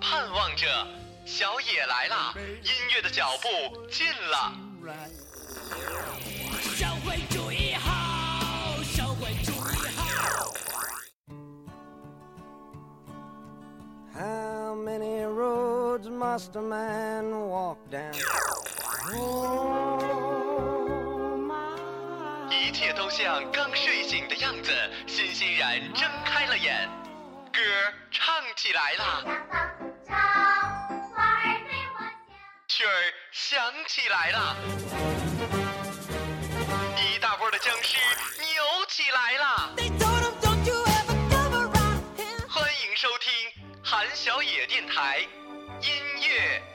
[0.00, 0.66] 盼望着，
[1.24, 3.48] 小野来了，音乐的脚步
[3.88, 4.52] 近了。
[6.76, 10.52] 社会主义好，社会主义好。
[14.12, 18.12] How many roads must a man walk down?
[19.12, 20.00] Oh,
[22.50, 24.70] 一切都像刚睡醒的样子，
[25.06, 26.88] 欣欣然睁开了眼，
[27.54, 27.60] 歌
[28.10, 29.22] 唱起来了，
[32.66, 34.56] 曲儿响起来了，
[36.98, 37.96] 一大波的僵尸
[38.40, 39.72] 扭起来了。
[42.48, 43.32] 欢迎收听
[43.84, 45.20] 韩小野电台
[45.80, 46.73] 音乐。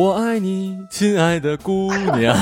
[0.00, 2.34] 我爱你，亲爱的姑娘，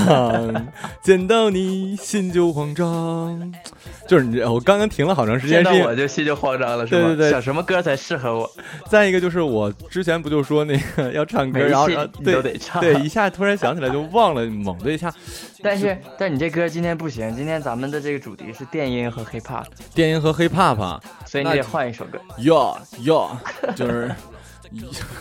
[1.03, 3.53] 见到你心就慌张。
[4.07, 7.09] 就是你，我刚刚停了好长时间，见到我就心就慌张了，是吗？
[7.09, 8.49] 对对对想什么歌才适合我？
[8.89, 11.89] 再一个就是我之前不就说那个要唱歌，然后
[12.23, 15.13] 对都得唱对，一下突然想起来就忘了，猛的一下。
[15.61, 22.21] 但是，但你这歌今天不行，今天咱们的这个主题是电音和 hip hop，电音和 hip hop 啊所以你得换一首歌。
[22.39, 23.37] 哟哟，
[23.75, 24.15] 就是，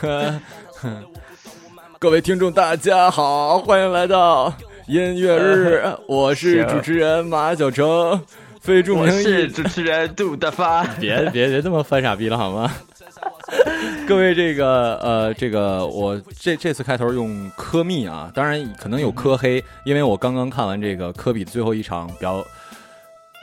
[2.00, 4.54] 各位听众大家好，欢迎来到
[4.86, 8.22] 音乐日，我是主持人马小成，
[8.62, 12.72] 非著我名艺是主持人杜德发， 别别别这么犯傻逼了好吗？
[14.08, 22.46] 各位，这个呃，这个我这这次开头用科密啊，当然可能有科黑，因为我刚刚看完这个科比最后一场表，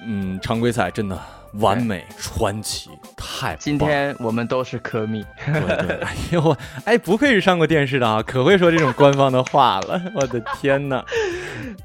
[0.06, 1.18] 嗯，常规赛真的
[1.58, 11.04] 完美传奇，太棒今天我们都是科密，对对，哎呦我哎，不愧是上过电视的啊，可会说这种官方的话了， 我的天哪！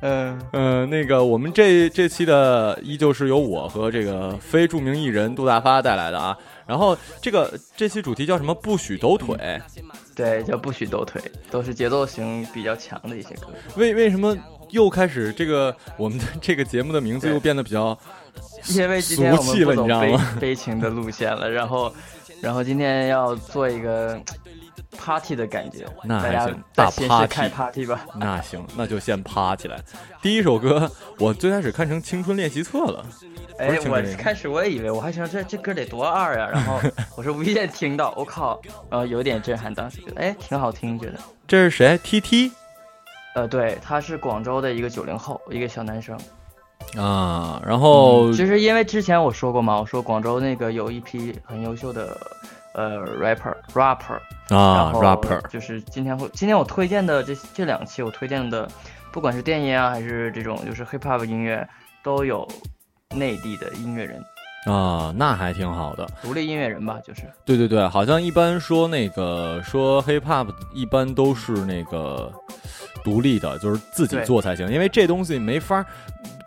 [0.01, 6.35] 嗯，嗯、那个我们这这期的依旧是由我和这个非著名艺人杜大发带来的啊。
[6.65, 8.53] 然后这个这期主题叫什么？
[8.53, 9.59] 不许抖腿。
[10.15, 13.47] 对，叫不许抖腿，都是节奏型比较强的一些歌。
[13.75, 14.37] 为为什么
[14.69, 17.97] 又开始这个我们的这个节目的名字又变得比较
[18.77, 21.93] 因为今天我们不走悲悲情的路线了，然后，
[22.41, 24.21] 然后今天要做一个
[24.97, 28.05] party 的感觉，大家那还行大 party 开 party 吧。
[28.19, 29.79] 那行，那就先趴起来。
[30.21, 33.05] 第一首歌我最开始看成《青春练习册》了，
[33.57, 36.79] 不哎我开始我也以为，我还想这这歌得多二呀，然后
[37.17, 42.51] 我是无意间听到，我靠，然后，有点震撼，当时觉得哎挺好听，觉得，这是谁？T T
[43.35, 46.17] 呃，对，他是广州的一个九零后，一个小男生。
[46.97, 52.17] 啊，然后其实因为之前我说过嘛，我说广州那个有一批很优秀的
[52.73, 54.19] 呃 rapper rapper，
[54.55, 58.67] 啊，rapper 就是今天会今天我推荐的这这两期我推荐的，
[59.11, 61.67] 不管是电音啊还是这种就是 hip hop 音乐，
[62.03, 62.47] 都有
[63.15, 64.23] 内地的音乐人，
[64.65, 66.07] 啊，那还挺好的。
[66.23, 72.31] 独立音乐人吧，就是对对对，好像一般说那个说 hip hop 一般都是那个
[73.03, 75.85] 独立的，就是自己做才行，因为这东西没法儿，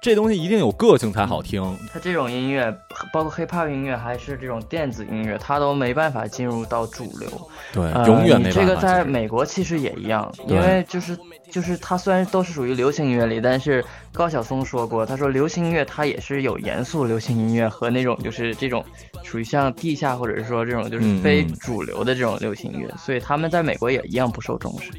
[0.02, 1.78] 这东西一定有个性才好听。
[1.92, 2.76] 它这种音乐，
[3.12, 7.30] 包括 hip hop 音乐还是这种电子音乐，它都没办法进入到主流。
[7.72, 8.60] 对，呃永远没办法。
[8.60, 11.16] 你这个在美国其实也一样，因为就是
[11.52, 18.84] 就是它虽然都是属于流行音乐里，但是高晓松说过，他说流行音乐它也是有严肃流行音乐和那种就是这种
[19.22, 24.90] 属于像地下或者是说这种就是嗯非嗯主流的这种流行音乐，所以他们在美国也一样不受重视。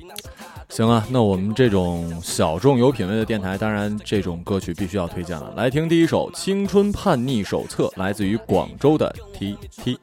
[0.69, 5.54] 行啊，那我们这种小众有品位的电台，当然这种歌曲必须要推荐了。
[5.56, 10.00] 来听第一首《青春叛逆手册》，来自于广州的 T T。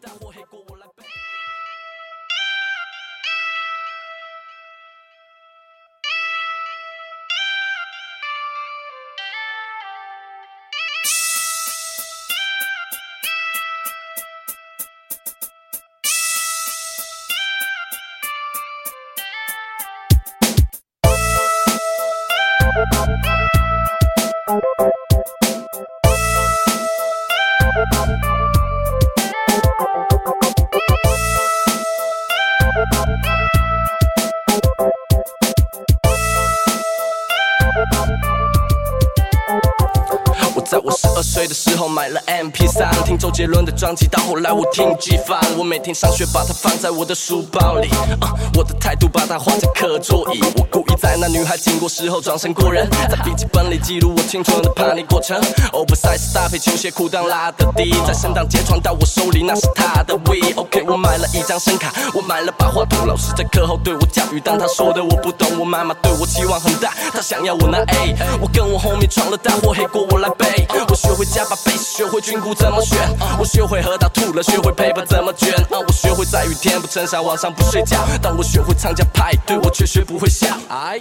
[42.00, 42.90] 买了 MP 三，
[43.20, 45.38] 周杰伦的专辑，到后来我听 G 范。
[45.58, 50.40] 我每天上学把它放在我的书包里，啊，我的态度把它画在课桌椅。
[50.56, 55.38] 我故意在那女孩经过时候转身过人，在笔记本里记录我青春的叛逆过程。
[55.72, 60.54] Oversize 搭配球鞋裤裆拉的低，在圣诞节传到我手里，那是他的 V。
[60.56, 68.16] OK，我买了一张声卡，我买了把话筒，老师在课后对我教育，但他说的我不懂，我妈妈对我期望很大，她想要我拿 A。
[68.40, 70.66] 我跟我后面闯了大祸，黑锅我来背。
[70.88, 72.98] 我学会加把贝斯，学会军鼓怎么选，
[73.38, 80.46] 我学会喝到吐了，学会背包怎么卷，我学会在雨天不撑伞，晚上不睡觉，但我学会参加派对，我却学不会笑。
[80.68, 81.00] iii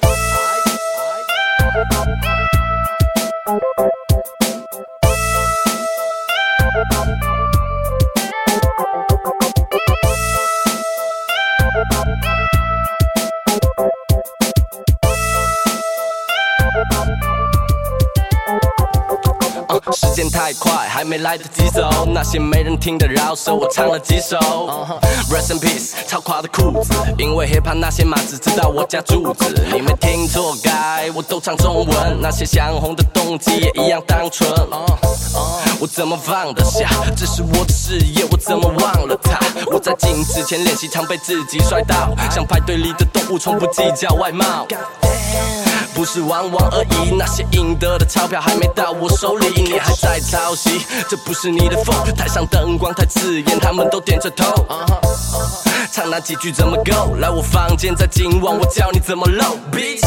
[20.99, 22.05] 还没来得及走。
[22.13, 24.35] 那些没人听的饶舌，我唱了几首。
[25.31, 29.65] Rest in peace，超垮的裤子，因为 hiphop 那些马只知道我家住址。
[29.71, 32.19] 你没听错，该我都唱中文。
[32.19, 34.51] 那些想红的动机也一样单纯。
[35.79, 36.89] 我怎么放得下？
[37.15, 39.39] 这是我的事业，我怎么忘了它？
[39.71, 44.67] 我在镜子前练习，常被自己摔倒，像派对里的动物，从不计较外貌。
[45.99, 51.93] 不是玩玩而已，那些赢得的钞票还没到我手里，你还在抄袭，这不是你的风。
[52.15, 54.65] 台上灯光太刺眼，他们都点着头。
[55.91, 57.15] 唱那几句怎么够？
[57.17, 59.99] 来我房间，在今晚我教你怎么漏，bitch。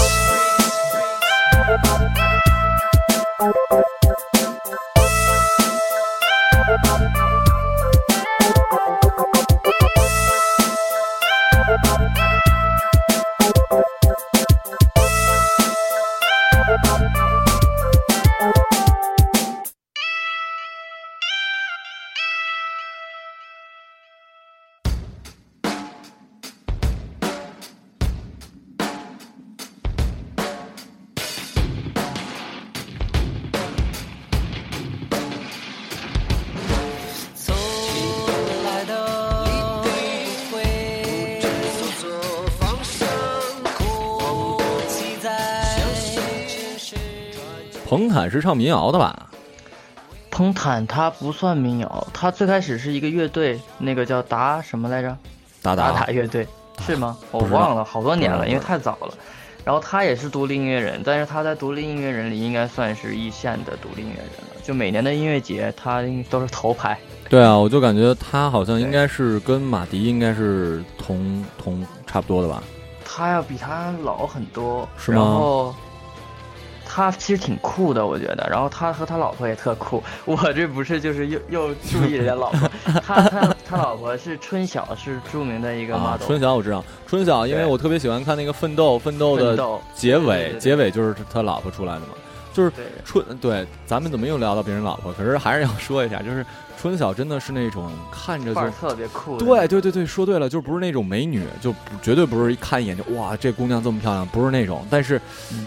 [48.23, 49.31] 坦是唱民谣的吧？
[50.31, 55.09] 彭坦他不算民谣，他最开始是一个乐队，那个叫达什么来着？
[55.61, 56.47] 达达达达乐队
[56.87, 57.19] 是吗？
[57.33, 59.13] 我忘了，好多年了，因为太早了。
[59.65, 64.61] 然后他也是独立音乐人，但是他在独立音乐人里应该算是一线的独立音乐人了。
[64.63, 66.97] 就每年的音乐节，他应都是头牌。
[67.29, 72.63] 对啊，我就感觉他好像应该是跟马迪应该是同同差不多的吧？
[73.05, 75.75] 他要比他老很多，是吗然后
[76.95, 78.47] 他其实挺酷的，我觉得。
[78.51, 80.03] 然后他和他老婆也特酷。
[80.27, 82.71] 我这不是就是又又注意人家老婆，
[83.01, 92.09] 他他他老婆是春晓，是著名的一个啊春晓我知道，春晓，因为我特别喜欢看那个《奋斗》，《奋斗》的结尾，对对对结尾就是他老婆出来的嘛。
[92.53, 92.71] 就是
[93.03, 95.11] 春对，咱们怎么又聊到别人老婆？
[95.15, 96.45] 可是还是要说一下，就是
[96.79, 99.47] 春晓真的是那种看着就特别酷的。
[99.47, 105.19] 对对对对，说对了，就不是那种美女，就绝对不是一看一眼就哇，这姑娘这么漂亮，不是那种，但是、
[105.51, 105.67] 嗯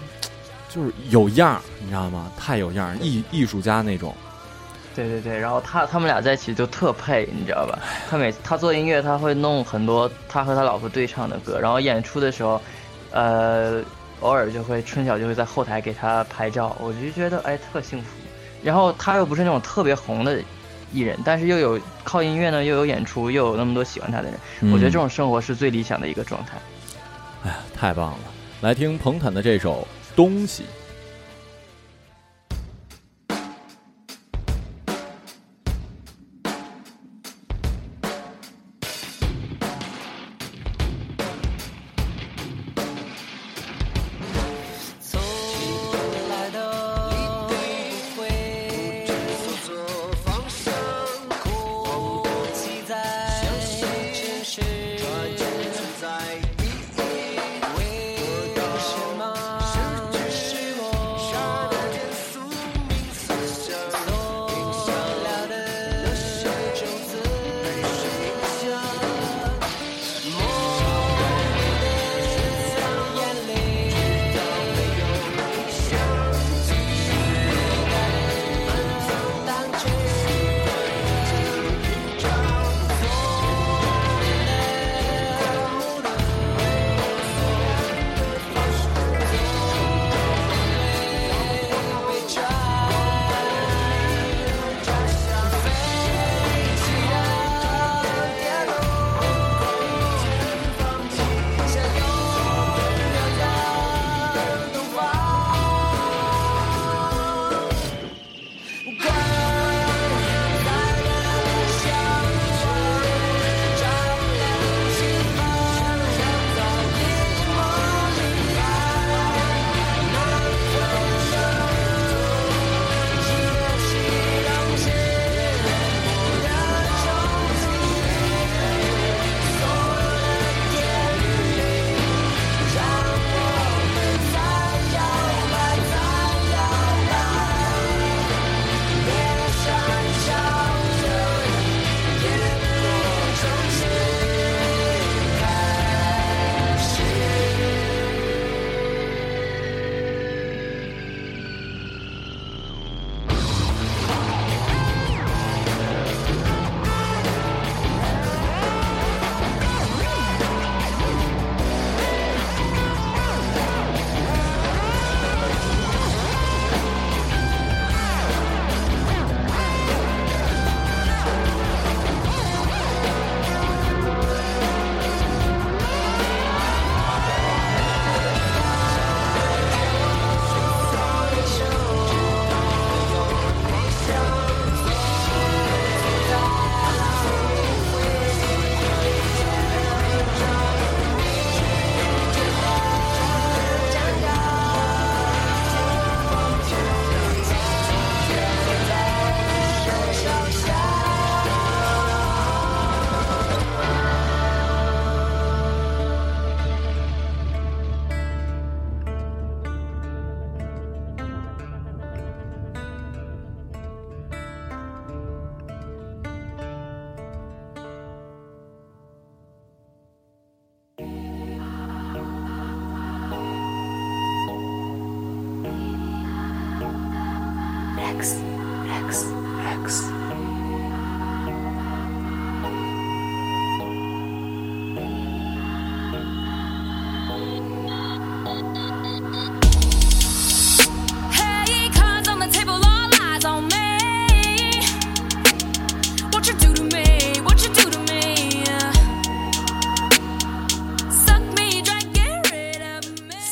[0.76, 2.30] 就是有样儿，你知道吗？
[2.38, 4.14] 太有样儿，艺艺术家那种。
[4.94, 7.80] 对对对，然后他他们俩在一起就特配，你知道吧？
[8.10, 12.62] 他每他做音乐，他会弄很多他和他老婆对唱的歌，然后演出的时候，
[13.12, 13.82] 呃，
[14.20, 18.08] 偶尔就会春晓就会在后台给他拍照，我就觉得哎特幸福。
[18.62, 20.42] 然后他又不是那种特别红的
[20.92, 26.58] 艺人，但是又有靠音乐呢，又有演出，又有那么多喜欢他的人，嗯我觉得这种生活是最理想的一个状态。
[27.44, 28.18] 哎呀，太棒了！
[28.62, 29.82] 来听彭坦的这首
[30.16, 30.64] 《东西》。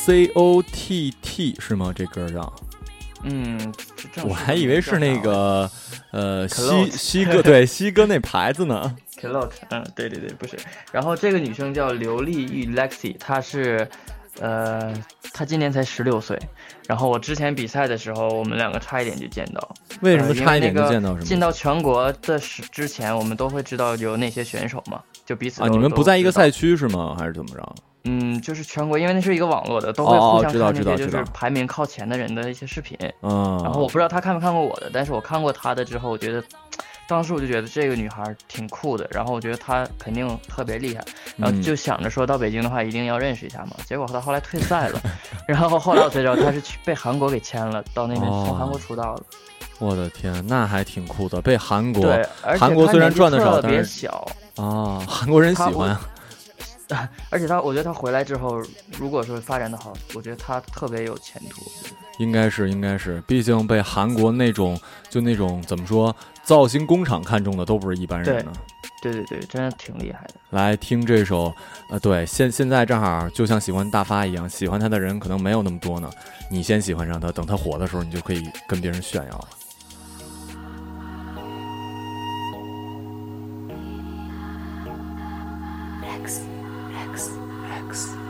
[0.04, 1.90] C O T T 是吗？
[1.96, 2.52] 这歌叫？
[3.22, 3.72] 嗯，
[4.22, 5.70] 我还以为是那个
[6.10, 8.94] 呃西西哥对西哥那牌子呢。
[9.18, 10.58] Clout，嗯，对对对，不是。
[10.92, 13.88] 然后这个女生叫刘丽玉 Lexi，她是，
[14.40, 14.92] 呃，
[15.32, 16.38] 她今年才十六岁。
[16.86, 19.74] 然后我之前比赛的时候，我们两个差一点就见到。
[20.02, 21.14] 为什么呃差一点就见到？
[21.20, 27.16] 进到全国的时之前，我们都会知道有哪些选手嘛，就彼此啊，你们不在一个赛区是吗？
[27.18, 27.74] 还是怎么着？
[28.04, 32.96] 嗯，就是全国，因为那是一个网络的，都会互相看那些就是排名靠前的人的一些视频。
[33.22, 36.42] 嗯，然后我不知道他看没看过我的，但是我看过他的之后，我觉得，
[37.08, 41.02] 当时我就觉得这个女孩挺酷的，然后我觉得她肯定特别厉害，
[41.36, 43.72] 然后嗯就想着说到北京的话一定要认识一下嘛。
[43.86, 45.00] 结果她后来退赛了，
[45.48, 49.22] 然后后来我才知道她是去被韩国给签了，到那边哦从韩国出道了。
[49.78, 55.96] 我的天，那还挺酷的，被韩国对，而且韩国虽然赚的少特别但是小，啊，韩国人喜他欢。
[57.30, 58.62] 而且他我觉得他回来之后，
[58.98, 61.62] 如果说发展的好，我觉得他特别有前途。
[62.18, 66.14] 应该是，应该是，毕竟被韩国那种就那种怎么说
[66.44, 68.52] 造型工厂看中的都不是一般人呢。
[69.02, 70.34] 对对对，真的挺厉害的。
[70.50, 71.52] 来听这首，
[71.90, 76.08] 呃，对，现现在正好就像喜欢大发一样，喜欢他的人可能没有那么多呢。
[76.50, 79.48] 你先喜欢上他，等他火的时候，你就可以跟别人炫耀了。
[86.24, 86.42] X
[87.14, 87.30] X
[87.86, 88.23] X.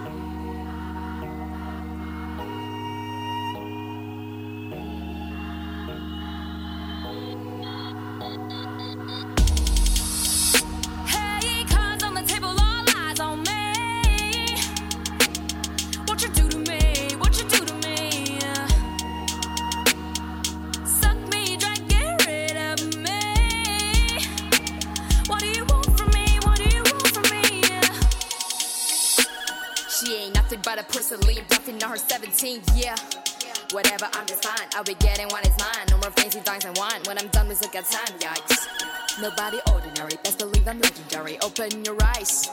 [37.75, 39.21] Look at time, yikes.
[39.21, 41.41] Nobody ordinary, best believe I'm legendary.
[41.41, 42.49] Open your eyes,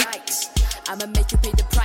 [0.00, 0.48] yikes.
[0.88, 1.75] I'ma make you pay the price,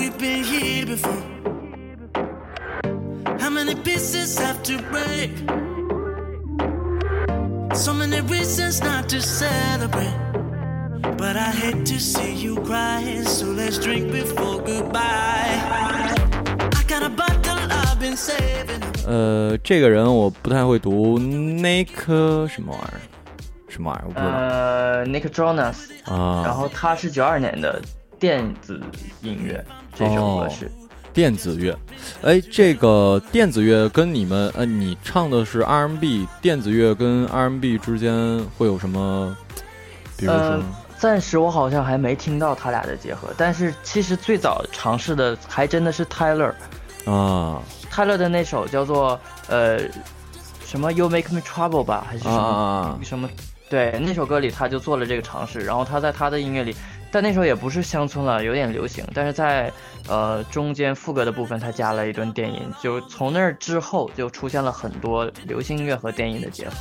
[0.00, 1.22] we been here before?
[3.38, 4.06] How many pieces?
[4.06, 5.30] pieces have to break.
[7.74, 10.14] So many reasons not to celebrate.
[11.18, 15.60] But I hate to see you cry, so let's drink before goodbye.
[16.72, 18.82] I got a bottle I've been saving.
[19.06, 21.88] 呃，这个人我不太会读，Nick
[22.48, 23.00] 什么玩意儿？
[23.68, 24.06] 什么玩意儿？
[24.08, 26.42] 我不知道、呃，Nick Jonas，啊。
[26.44, 27.80] 然后他是九二年的
[28.21, 28.79] 电子
[29.23, 30.71] 音乐，这首歌是。
[31.11, 31.75] 电子乐，
[32.21, 39.35] 哎，这个电子乐跟你们呃，你唱的是 R&B，电子乐跟 R&B 之间会有什么？
[40.15, 40.63] 比如说，呃，
[40.99, 46.53] 暂时我好像还没听到他俩的结合，但是其实最早尝试的还真的是 Tyler，
[47.05, 47.59] 啊
[47.91, 49.79] Tyler 的那首叫做呃
[50.63, 53.27] 什么 You Make Me Trouble 吧，还是什啊么、啊什么？
[53.67, 56.75] 对，那首歌里他就做了这个尝试，然后他在他的音乐里，
[57.11, 59.71] 但那时候也不是乡村了，有点流行，但是在
[60.07, 66.75] 呃中间副歌的部分他加了一段电音，就从那儿之后就出现了很多流行音乐和电音的结合。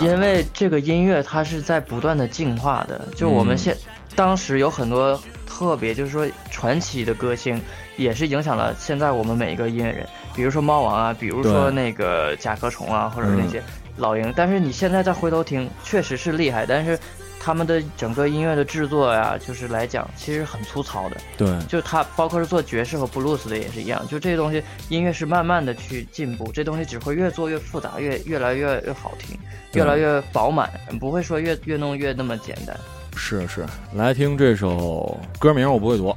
[0.00, 3.58] 因为这个音乐它是在不断的进化的，就我们嗯。
[3.58, 3.76] 现、
[4.14, 7.60] 当时有很多特别，就是说传奇的歌星，
[7.96, 13.48] 也是影响了现在我们每一个音乐人，比如说猫王啊，比如说那个甲壳虫啊，或者那嗯。
[13.48, 13.60] 些
[13.98, 14.32] 老鹰。
[14.34, 16.98] 但是你现在再回头听，确实是厉害，但是
[17.40, 21.16] 他们的整个音乐的制作呀，就是来讲其实很粗糙的。
[21.36, 29.38] 对，就他包括是做爵士和布鲁斯的也是一样，就这些东西音乐是慢慢的去进步，这东西只会越做越复杂，越越来越越好听，
[29.74, 32.76] 越来越饱满，不会说越越弄越那么简单。
[33.16, 36.14] 是是，来听这首歌名我不会读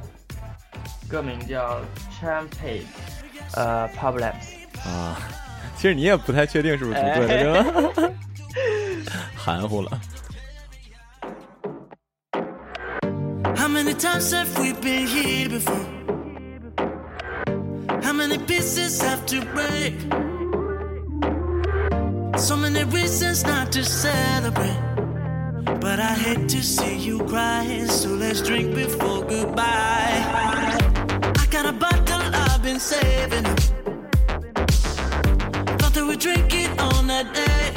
[1.08, 1.80] 歌名叫
[2.20, 2.82] Champagne，
[3.54, 4.88] 呃，Problems。
[4.88, 5.18] 啊。
[5.75, 8.13] 其实你也不太确定是不是读对了，对吧？
[9.35, 9.99] 含糊了。
[13.55, 15.85] How many times have we been here before?
[18.01, 19.93] How many pieces have to break?
[22.37, 24.77] So many reasons not to celebrate.
[25.79, 29.63] But I hate to see you cry, so let's drink before goodbye.
[29.63, 33.45] I got a bottle I've been saving.
[33.45, 33.70] up.
[36.22, 37.72] Drink it on that day.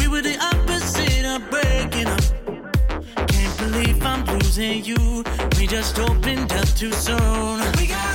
[0.00, 3.28] We were the opposite of breaking up.
[3.28, 5.22] Can't believe I'm losing you.
[5.56, 7.60] We just opened up too soon.
[7.78, 8.13] We got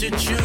[0.00, 0.39] did you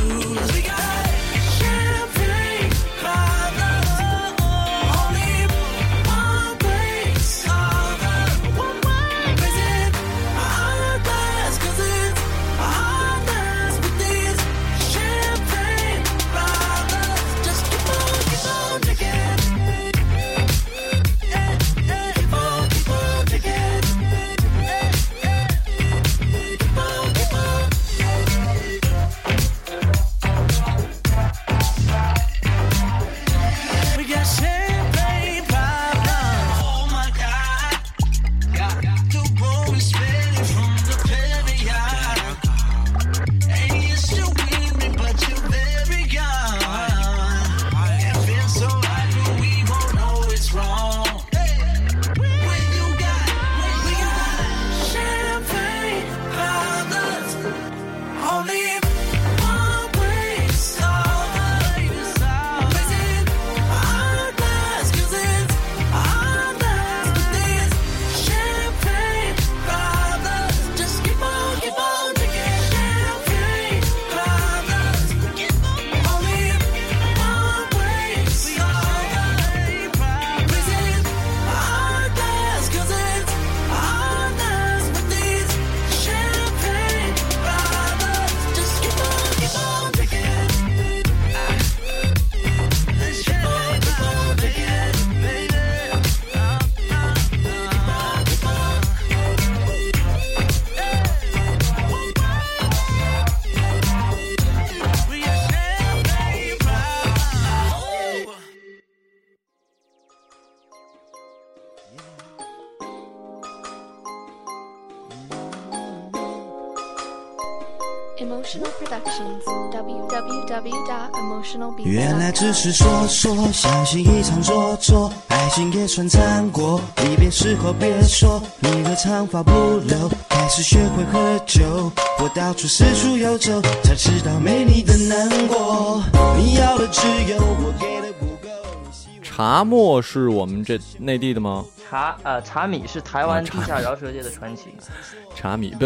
[118.26, 119.44] Emotional Productions.
[119.72, 121.86] www.emotionalbeats.com.
[121.86, 126.82] 原来只是说说，相信一场做作，爱情也算残过。
[127.04, 131.92] 离别时候别说，你的长发不留，开始学会喝酒。
[132.20, 136.02] 我到处四处游走，才知道没你的难过。
[136.36, 138.50] 你要的只有我给的不够。
[138.84, 141.64] 你希望茶沫是我们这内地的吗？
[141.90, 144.70] 茶呃茶米是台湾地下饶舌界的传奇。
[145.36, 145.86] 茶米不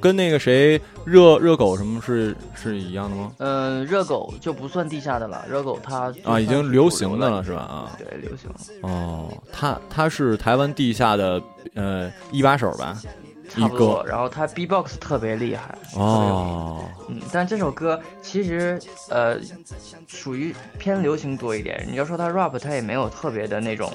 [0.00, 3.32] 跟那个谁热热狗什么是是一样的吗？
[3.38, 7.62] 嗯，热狗就不算地下的了，热狗它啊，已经流行的了是吧？
[7.62, 11.42] 啊，对，流行了，哦，他他是台湾地下的
[11.74, 13.00] 呃一把手吧？
[13.56, 14.04] 一差不多。
[14.06, 18.78] 然后他 B-box 特别厉害，哦，嗯，但这首歌其实
[19.08, 19.38] 呃
[20.06, 21.86] 属于偏流行多一点。
[21.90, 23.90] 你要说他 rap，他也没有特别的那种，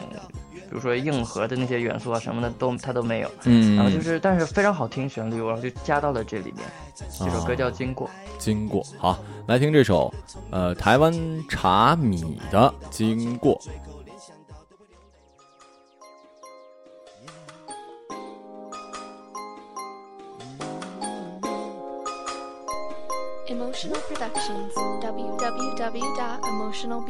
[0.69, 3.32] 比如说硬核的那些元素啊什么的都它都没有。
[3.45, 6.65] 嗯，然后就是，但是非常好听旋律，然后就加到了这里面。
[6.95, 8.08] 这首歌叫《经过》。
[8.38, 10.13] 经过好，来听这首
[10.51, 11.13] 呃台湾
[11.47, 13.60] 茶米的经过。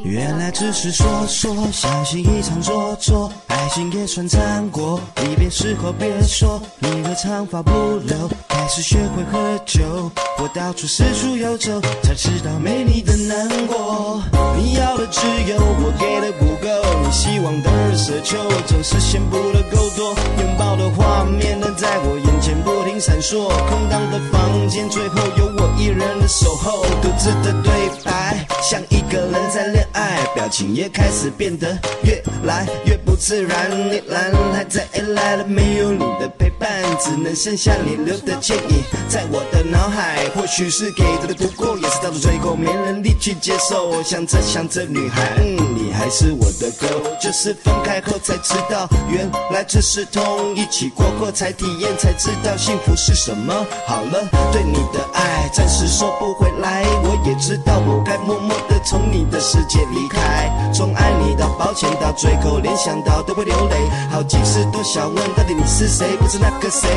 [0.04, 5.00] 原来只是说说，相信一场做作，爱情也算尝过。
[5.24, 10.27] 离别时候别说，你的长发不留，开始学会喝酒。
[10.39, 14.21] 我到处四处游走，才知道没你的难过。
[14.56, 16.69] 你要的只有我给的不够，
[17.04, 20.15] 你希望的奢求总是嫌不的够多。
[20.39, 27.71] 拥抱的画面呢在我眼前不停闪烁，空荡的房间最后有我一人的守候，独自的对
[28.04, 33.71] 白像一个人在恋爱，表情也开始变得越来越不自然。
[33.71, 36.69] 你来了还在来了，没有你的陪伴，
[37.00, 40.27] 只能剩下你留的倩影在我的脑海。
[40.36, 43.88] 或许是给的不够，也是到了最后没能力去接受。
[43.88, 53.54] 我想着想着，女孩，嗯，你还是我的 girl，就是分开后才知道，原来这是痛，一起过后才体验，才知道幸福是什么。
[53.86, 63.78] 好了，对你的爱暂时收不回来，我也知道我该默默的从你的世界离开，从爱你到抱歉，到最后连想到都会流泪。
[64.12, 66.16] 好几次都想问，到底你是谁？
[66.18, 66.88] 不是那个谁？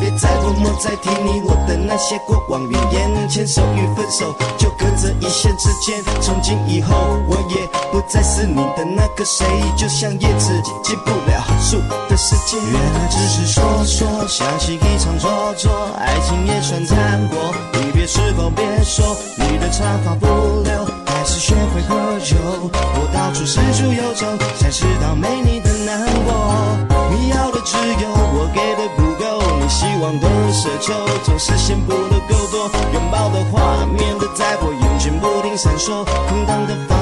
[0.00, 6.02] 别再默默，再提你我的那些过往云烟，牵手与分手就隔着一线之间。
[6.20, 6.94] 从今以后，
[7.28, 10.50] 我也不再是你的那个谁，就像叶子
[10.82, 12.58] 进不了树的世界。
[12.58, 17.54] 原来只是说说，想起一场做作，爱情也算残过。
[17.74, 20.26] 离别时候别说，你的长发不
[20.62, 22.36] 留，还是学会喝酒。
[22.72, 24.26] 我到处四处游走，
[24.58, 26.34] 才知道没你的难过。
[27.10, 29.13] 你要的只有我给的不，
[29.64, 30.92] 你希望的奢求
[31.24, 32.70] 总是嫌不了够多。
[32.92, 36.93] 拥抱的画面都在我眼前不停闪烁，空荡的房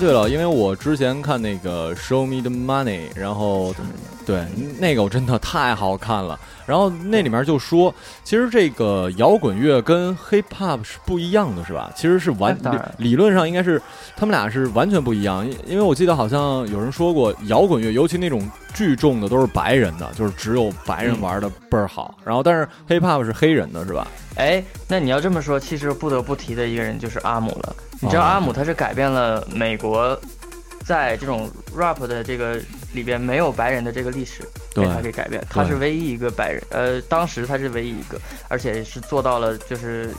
[0.00, 3.74] 对了，因为我之前看那个《Show Me the Money》，然后
[4.30, 4.46] 对
[4.78, 6.38] 那个我真的太好看了。
[6.66, 11.90] 然后那里面就说，其实这个摇滚乐跟 hip hop 是不一样的，是吧？
[11.96, 12.56] 其实是完
[12.98, 13.82] 理理论上应该是
[14.16, 15.44] 他们俩是完全不一样。
[15.44, 16.40] 因因为我记得好像
[16.70, 22.16] 有人说过，摇滚乐尤其那种聚众的都是白人的，就是只有白人玩的倍儿好。
[22.24, 24.06] 然后但是 hip hop 是黑人的，是吧？
[24.36, 27.74] 哎，那你要这么说，其实不得不提的一个人就是阿姆了。
[28.00, 30.18] 你知道哦阿姆他是改变了美国
[30.84, 32.58] 在这种 rap 的这个
[32.92, 34.42] 里边没有白人的这个历史，
[34.74, 35.42] 被对他给改变。
[35.48, 40.10] 他是唯一一个白人，呃，当时他是唯一一个，而且是做到了就是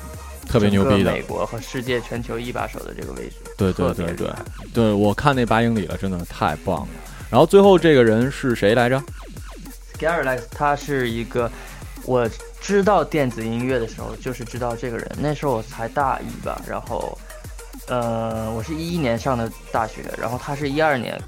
[0.47, 3.35] 特别牛逼的美国和世界全球一把手的这个位置。
[3.57, 4.29] 对对对对
[4.73, 6.87] 对，我看那八英里了，真的太棒了。
[7.29, 9.01] 然后最后这个人是谁来着
[9.99, 11.49] Lex 他是一个，
[12.05, 12.27] 我
[12.59, 15.09] 知道电子音乐的时候，就是知道这个人。
[15.19, 17.17] 那时候我才大一吧，然后，
[17.87, 21.21] 呃，我是一一年上的大学，然后他是一二年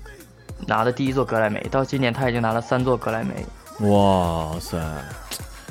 [0.68, 3.46] 拿的第一座格莱美，到今年他已经拿了三座格莱美，
[3.88, 4.78] 哇塞，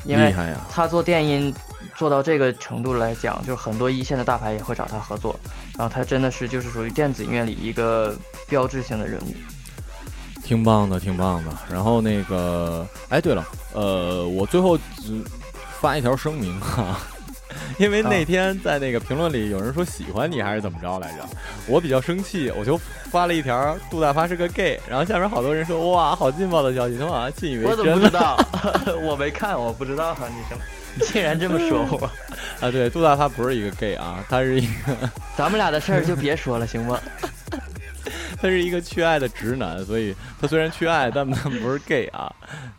[0.05, 0.61] 因为厉害呀！
[0.71, 1.55] 他做电音
[1.95, 5.39] 做到这个程度来讲，就是很多一线的大牌也会找他合作，
[5.79, 8.17] 然后他真的是就是属于电子音乐里一个
[8.49, 9.35] 标志性的人物。
[10.45, 11.51] 挺棒的，挺棒的。
[11.71, 15.23] 然后那个，哎，对了，呃，我最后只
[15.81, 16.99] 发一条声明哈，
[17.79, 21.27] 因为那天在那个评论里有人说喜欢你还是怎么着来着，
[21.67, 22.79] 我比较生气，我就
[23.11, 28.37] 发了一条杜大发是个 gay，然后下面好多人说哇，好劲爆的消息，他们好像信以为真我怎么真不知道？
[29.03, 30.63] 我没看，我不知道哈，你什么？
[30.95, 32.11] 你竟然这么说我？
[32.67, 37.01] 啊，对，杜大发不是一个 gay 啊，他是一个 咱们俩的事儿就别说了，行吗？
[38.41, 42.31] 他是一个缺爱的直男，所以他虽然缺爱，但他不是 gay 啊，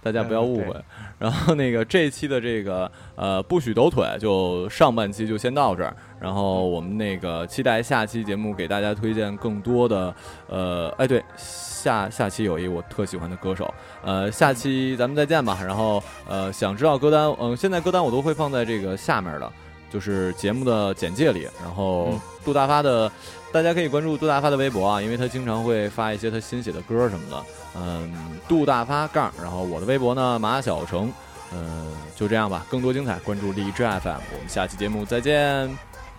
[0.02, 0.76] 大家不要误会。
[1.20, 5.96] 然后那个这一期的这个呃不许抖腿，就上半期就先到这儿。
[6.20, 10.14] 然后我们那个期待下期节目给大家推荐更多的
[10.48, 13.74] 呃，哎对，下下期有一我特喜欢的歌手，
[14.04, 15.60] 呃，下期咱们再见吧。
[15.62, 19.52] 然后呃，想知道歌单，嗯、现在歌单我都会放在这个下面的，
[19.90, 21.48] 就是节目的简介里。
[21.62, 23.12] 然后嗯杜大发的。
[23.54, 27.44] 大家可以关注杜大发的微博啊，因为他经常会发一些他新写的歌什么的。
[27.76, 28.12] 嗯，
[28.48, 31.14] 杜大发杠，然后我的微博呢马小成。
[31.54, 35.70] 嗯，就这样吧，更多精彩关注荔枝 FM，我们下期节目再见。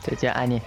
[0.00, 0.62] 再见，爱你。